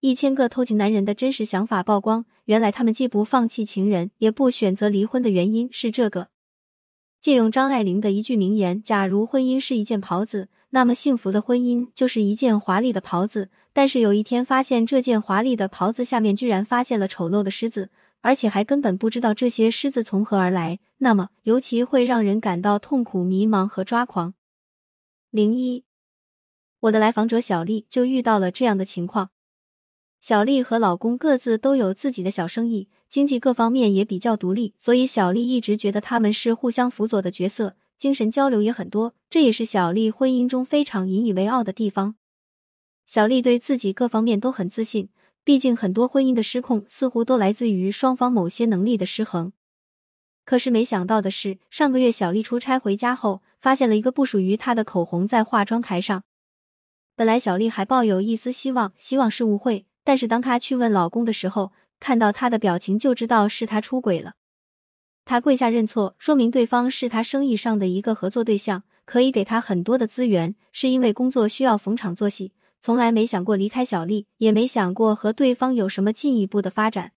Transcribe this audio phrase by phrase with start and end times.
[0.00, 6.28] 一千个偷情男人的真实想法曝光，原来他们既不放弃情人，也不选择离婚的原因是这个。
[7.20, 17.90] 借用张爱玲的一句名言：“假如婚姻是一件袍子，那么幸福的婚姻就是一件华丽的袍子。”但是有一天发现这件华丽的袍子下面居然发现了丑陋的狮子，
[18.20, 24.34] 而且还根本不知道这些狮子从何而来，那么尤其会让人感到痛苦、迷茫和抓狂。
[25.30, 25.84] 零一，
[26.80, 29.30] 我的来访者小丽就遇到了这样的情况。
[30.20, 42.16] 小丽和老公各自都有自己的小生意，经济各方面也比较独立，所以小丽一直觉得他们是互相辅佐的角色，精神交流也很多，这也是小丽婚姻中非常引以为傲的地方。
[43.06, 45.08] 小丽对自己各方面都很自信，
[45.44, 49.52] 毕竟很多婚姻的失控似乎都来自于双方某些能力的失衡。
[50.44, 56.24] 可是没想到的是，上个月小丽出差回家后，发现了一个不属于她的口红在化妆台上。
[57.16, 59.86] 本来小丽还抱有一丝希望，希望是误会。
[60.08, 64.36] 但是当她去问老公的时候，看到他的表情就知道是他出轨了。
[65.26, 77.12] 她跪下认错，说明对方是他生意上的一个合作对象，可以给他很多的资源，是因为工作需要逢场作戏，从来没想过离开小丽，也没想过和对方有什么进一步的发展。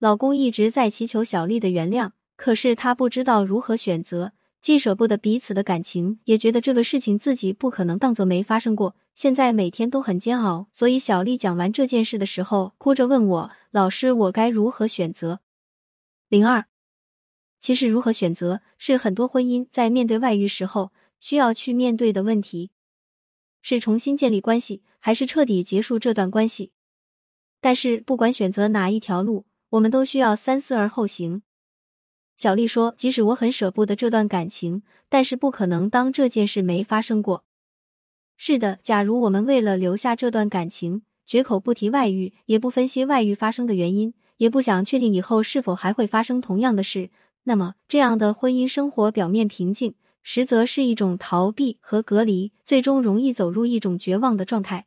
[0.00, 4.32] 老公一直在祈求小丽的原谅，可是他不知道如何选择。
[4.60, 8.96] 既舍不得彼此的感情，也觉得这个事情自己不可能当做没发生过。
[9.14, 15.40] 现在每天都很煎熬，所以小丽讲完这件事的时候，哭着问我：“老师，我该如何选择？”
[16.28, 16.64] 零二，
[17.60, 22.70] 其实如何选择是很多婚姻在面对外遇时候需要去面对的问题，
[23.60, 26.72] 是重新建立关系，还是彻底结束这段关系？
[27.60, 31.42] 但是不管选择哪一条路，我们都需要三思而后行。
[32.36, 37.44] 小丽说：“即使我很舍不得这段感情，但是不可能当这件事没发生过。
[38.44, 47.10] 是的，假如我们为了留下这段感情，绝口不提外遇，也不分析外遇发生的原因，也不想确定以后是否还会发生同样的事，
[47.44, 49.94] 那么这样的婚姻生活表面平静，
[50.24, 54.86] 实则是一种逃避和隔离，最终容易走入一种绝望的状态。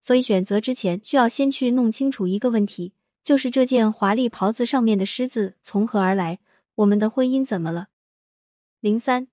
[0.00, 2.92] 所以，选择之前需要先去弄清楚一个问题，
[3.22, 6.40] 就是这件华丽袍子上面的狮子从何而来。”
[6.74, 7.86] 我们的婚姻怎么了？
[8.80, 9.28] 零三，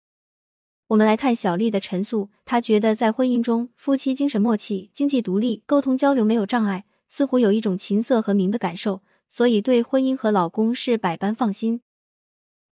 [0.94, 2.30] 我们来看小丽的陈述。
[2.46, 11.82] 她觉得在婚姻中，夫妻精神默契、经济独立、沟通交流没有障碍，似乎有一种琴瑟和鸣的感受，所以对婚姻和老公是百般放心。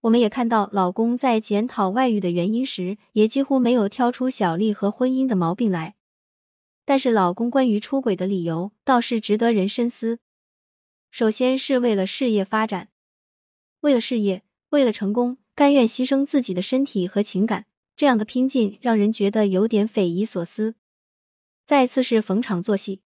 [0.02, 5.96] 我们也看到，老公在检讨外遇的原因时，也几乎没有挑出小丽和婚姻的毛病来。
[6.86, 10.20] 但是，老公关于出轨的理由倒是值得人深思。
[11.10, 12.90] 首先是为了事业发展，
[13.80, 14.44] 为了事业。
[14.70, 17.66] 为了成功，甘愿牺牲自己的身体和情感，
[18.02, 20.74] 这样的拼劲让人觉得有点匪夷所思。
[21.68, 23.04] 再次是逢场作戏，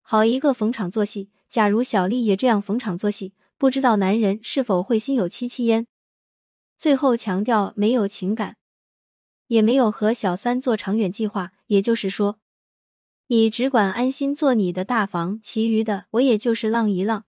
[0.00, 1.28] 好一个逢场作戏！
[1.46, 5.86] 假如小丽也这样逢场作戏，不知道男人是否会心有戚戚焉。
[6.78, 8.56] 最后强调没有情感，
[9.48, 12.38] 也没有和小三做长远计划，也就是说，
[13.26, 17.26] 你只管安心做你的大房，其余的我也就是浪一浪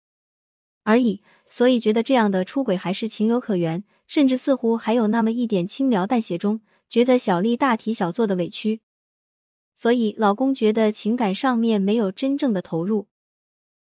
[0.82, 1.22] 而已。
[1.48, 8.80] 所以觉得这样的出轨还是情有可原，甚至似乎还有那么一点轻描淡写中觉得小丽大题小做的委屈。
[9.76, 13.08] 所以老公觉得情感上面没有真正的投入，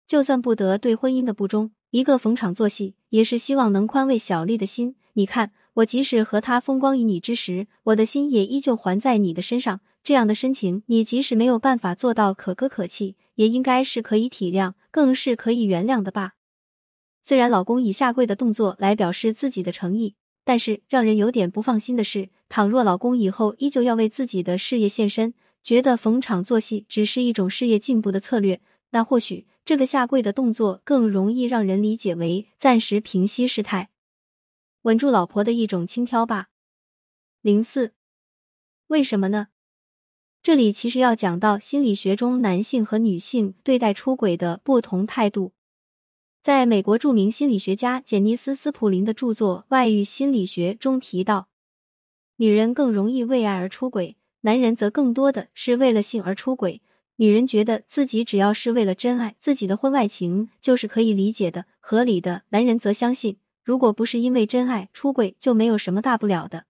[0.06, 4.96] 就算不得对婚姻的不忠，一个逢场作戏，也是希望能宽慰小丽的心。
[5.14, 9.80] 你看，我即使和他风光旖旎之时，我的心也依旧还在你的身上。
[10.04, 16.34] 这样的深情，你即使没有办法做到可歌可泣，也应该是可以体谅，更是可以原谅的吧。
[17.22, 33.90] 虽然老公以下跪的动作来表示自己的诚意，但是让人有点不放心的是，倘若老公以后依旧要为自己的事业献身，觉得逢场作戏只是一种事业进步的策略，那或许这个下跪的动作更容易让人理解为暂时平息事态，
[34.84, 36.48] 稳住老婆的一种轻佻吧。
[37.42, 37.94] 零四，
[38.88, 39.50] 为什么呢？
[40.42, 45.52] 这里其实要讲到心理学中男性和女性对待出轨的不同态度。
[46.42, 51.50] 在美国著名心理学家简尼斯·斯普林的著作《外遇心理学》中提到，
[52.38, 56.82] 女人更容易为爱而出轨，男人则更多的是为了性而出轨。
[57.18, 66.64] 女人觉得自己只要是为了真爱，自己的婚外情就是可以理解的、合理的；男人则相信，如果不是因为真爱出轨，就没有什么大不了的。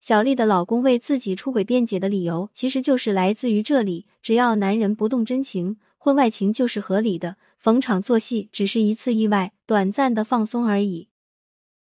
[0.00, 7.36] 小丽的老公为自己出轨辩解的理由，其实就是来自于这里：只要男人不动真情，婚外情就是合理的。
[7.62, 11.06] 逢场作戏只是一次意外、短暂的放松而已。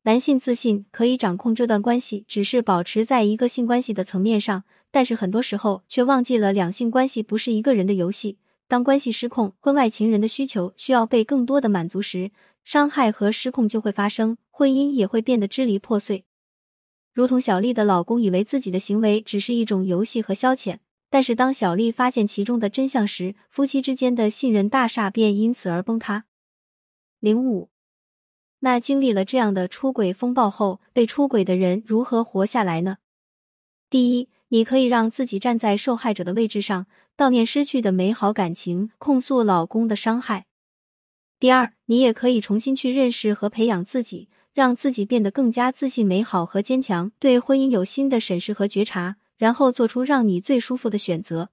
[0.03, 8.37] 男性自信可以掌控这段关系，只是保持在一个性关系的层面上，但是很多时候却忘记了两性关系不是一个人的游戏。
[8.67, 12.29] 当关系失控，婚外情人的需求需要被更多的满足时，
[12.63, 16.25] 伤害和失控就会发生，婚姻也会变得支离破碎。
[17.11, 20.77] 如同小丽的老公以为自己的行为只是一种游戏和消遣，
[21.15, 26.25] 但是当小丽发现其中的真相时，夫妻之间的信任大厦便因此而崩塌。
[27.21, 27.69] 零五，
[28.59, 32.97] 那经历了这样的出轨风暴后，被出轨的人如何活下来呢？
[33.89, 36.85] 第一，你可以让自己站在受害者的位置上，
[37.15, 40.47] 悼念失去的美好感情，控诉老公的伤害。
[41.39, 44.27] 第二，你也可以重新去认识和培养自己。
[44.53, 51.49] 让自己变得更加自信、美好和坚强，对婚姻有新的审视和觉察，然后做出让你最舒服的选择。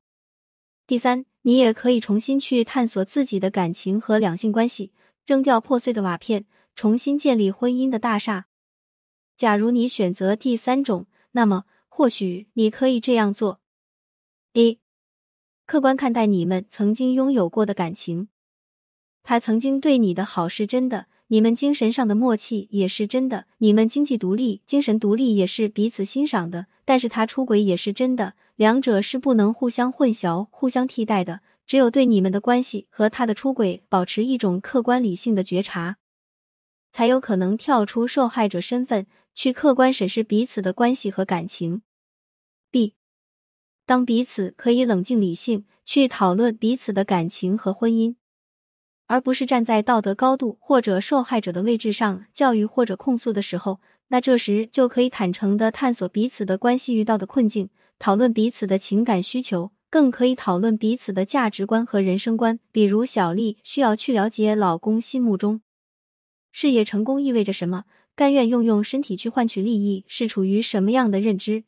[0.86, 4.92] 第三，你也可以重新去探索自己的感情和两性关系，
[5.24, 6.44] 扔掉破碎的瓦片，
[6.74, 8.46] 重新建立婚姻的大厦。
[9.36, 13.60] 假如你选择第三种，那么或许你可以这样做：
[14.52, 14.78] 一、
[15.66, 18.28] 客观看待你们曾经拥有过的感情，
[19.22, 21.06] 他曾经对你的好是真的。
[21.28, 26.66] 你们精神上的默契也是真的，你们经济独立、精神独立也是彼此欣赏的。
[26.84, 31.40] 但是他出轨也是真的，两者是不能互相混淆、互相替代的。
[31.64, 35.96] 只有对你们的关系和他的出轨保持一种客观理性的觉察，
[36.92, 41.82] 才有可能跳出受害者身份，去客观审视彼此的关系和感情。
[42.70, 42.94] B，
[43.86, 48.16] 当彼此可以冷静理性去讨论彼此的感情和婚姻。
[49.06, 62.60] 而不是站在道德高度或者受害者的位置上教育或者控诉的时候，那这时就可以坦诚的探索彼此的关系遇到的困境，讨论彼此的情感需求，更可以讨论彼此的价值观和人生观。
[62.70, 65.62] 比如小丽需要去了解老公心目中
[66.50, 67.84] 事业成功意味着什么，
[68.14, 71.64] 甘愿用用身体去换取利益是处于什么样的认知，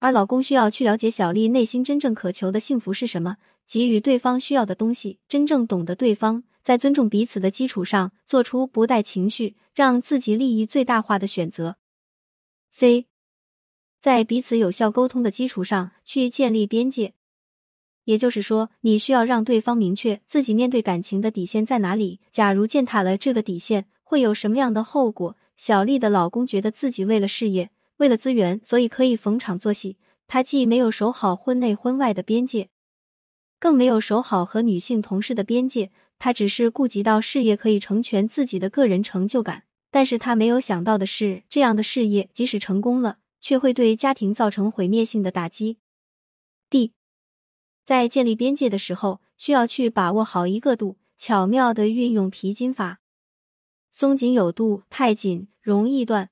[0.00, 3.36] 而老公需要去了解小丽内心真正渴求的幸福是什么。
[3.66, 11.76] 给予对方需要的东西，真正懂得对方，在尊重彼此的基础上，做出不带情绪、让自己利益最大化的选择。
[12.70, 13.06] C，
[14.00, 17.14] 在彼此有效沟通的基础上去建立边界，
[18.04, 22.20] 也就是说，你需要让对方明确自己面对感情的底线在哪里。
[22.30, 25.36] 假如践踏了这个底线，会有什么样的后果？
[25.56, 29.96] 小丽的老公觉得自己为了事业、为了资源，所以可以逢场作戏。
[30.26, 32.70] 他既没有守好婚内婚外的边界。
[33.60, 45.78] 更没有守好和女性同事的边界，他只是顾及到事业可以成全自己的个人成就感，但是他没有想到的是，这样的事业即使成功了，却会对家庭造成毁灭性的打击。
[46.70, 46.92] D，
[47.84, 53.00] 在建立边界的时候，需要去把握好一个度，巧妙的运用皮筋法，
[53.90, 56.30] 松紧有度，太紧容易断，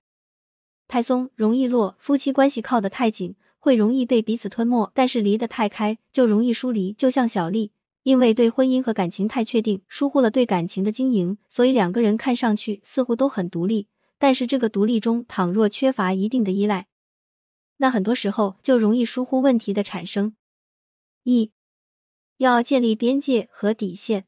[0.89, 1.97] 太松容易落。
[1.99, 3.37] 夫妻关系靠得太紧。
[3.65, 6.93] 会容易被彼此吞没，但是离得太开就容易疏离。
[6.93, 7.71] 就像小丽，
[8.03, 13.89] 因为对婚姻和感情太确定，疏忽了对感情的经营，所以两个人看上去似乎都很独立，
[14.19, 16.89] 但是这个独立中倘若缺乏一定的依赖，
[17.79, 20.35] 那很多时候就容易疏忽问题的产生。
[21.25, 21.53] 一
[22.39, 24.25] 要建立边界和底线。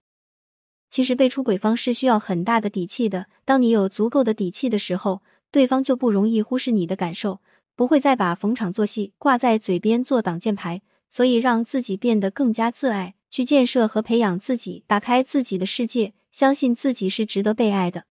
[0.89, 7.41] 其实被出轨方是需要很大的底气的，当你有足够的底气的时候，对方就不容易忽视你的感受。
[7.77, 18.05] 不会再把逢场作戏挂在嘴边做挡箭牌，所以让自己变得更加自爱，去建设和培养自己，打开自己的世界，相信自己是值得被爱的，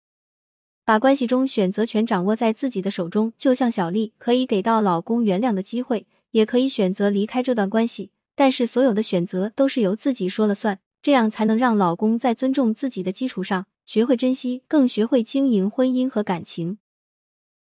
[0.83, 3.31] 把关系中选择权掌握在自己的手中。
[3.37, 16.79] 就像小丽可以给到老公原谅的机会，也可以选择离开这段关系，但是所有的选择都是由自己说了算，这样才能让老公在尊重自己的基础上，学会珍惜，更学会经营婚姻和感情。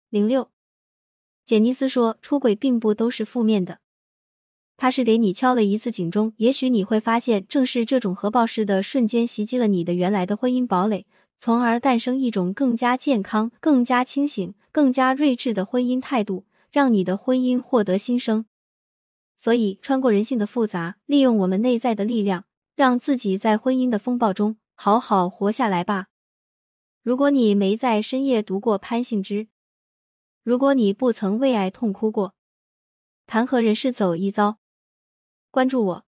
[0.10, 0.50] 零六。
[1.44, 3.80] 简尼斯说：“出轨并不都是负面的，
[4.82, 6.32] 他是给你敲了一次警钟。
[6.38, 11.06] 也许你会发现，正是这种核爆式的瞬间袭击了你的原来的婚姻堡垒，
[11.38, 18.46] 从而诞生一种更加健康、更加清醒、更加睿智的婚姻态度，让你的婚姻获得新生。
[19.36, 26.06] 所以，穿过人性的复杂，利用我们内在的力量，让自己在婚姻的风暴中好好活下来吧。
[27.04, 29.50] 如果你没在深夜读过潘幸之。”
[30.42, 32.34] 如果你不曾为爱痛哭过，
[33.28, 34.58] 谈何人世走一遭？
[35.60, 36.06] 关注我，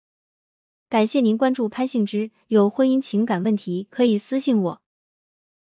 [0.88, 2.30] 感谢您关注潘幸之。
[2.48, 4.82] 有婚姻情感问题可以私信我。